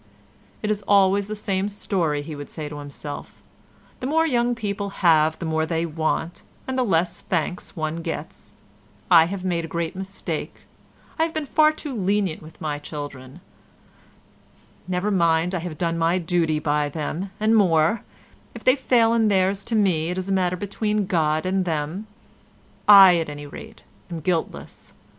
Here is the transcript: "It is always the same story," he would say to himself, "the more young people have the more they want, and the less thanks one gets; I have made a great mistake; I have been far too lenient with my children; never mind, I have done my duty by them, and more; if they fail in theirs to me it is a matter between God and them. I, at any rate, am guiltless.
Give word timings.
"It 0.63 0.71
is 0.71 0.83
always 0.87 1.27
the 1.27 1.35
same 1.35 1.69
story," 1.69 2.23
he 2.23 2.35
would 2.35 2.49
say 2.49 2.67
to 2.67 2.79
himself, 2.79 3.39
"the 3.99 4.07
more 4.07 4.25
young 4.25 4.55
people 4.55 4.89
have 5.05 5.37
the 5.37 5.45
more 5.45 5.63
they 5.63 5.85
want, 5.85 6.41
and 6.67 6.75
the 6.75 6.81
less 6.81 7.19
thanks 7.19 7.75
one 7.75 7.97
gets; 7.97 8.53
I 9.11 9.25
have 9.27 9.43
made 9.45 9.63
a 9.63 9.67
great 9.67 9.95
mistake; 9.95 10.61
I 11.19 11.23
have 11.25 11.35
been 11.35 11.45
far 11.45 11.71
too 11.71 11.95
lenient 11.95 12.41
with 12.41 12.59
my 12.59 12.79
children; 12.79 13.41
never 14.87 15.11
mind, 15.11 15.53
I 15.53 15.59
have 15.59 15.77
done 15.77 15.99
my 15.99 16.17
duty 16.17 16.57
by 16.57 16.89
them, 16.89 17.29
and 17.39 17.55
more; 17.55 18.01
if 18.55 18.63
they 18.63 18.75
fail 18.75 19.13
in 19.13 19.27
theirs 19.27 19.63
to 19.65 19.75
me 19.75 20.09
it 20.09 20.17
is 20.17 20.29
a 20.29 20.33
matter 20.33 20.57
between 20.57 21.05
God 21.05 21.45
and 21.45 21.63
them. 21.63 22.07
I, 22.87 23.19
at 23.19 23.29
any 23.29 23.45
rate, 23.45 23.83
am 24.09 24.21
guiltless. 24.21 24.93